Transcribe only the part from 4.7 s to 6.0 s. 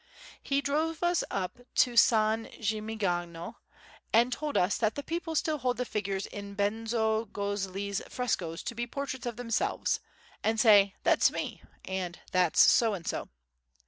that the people still hold the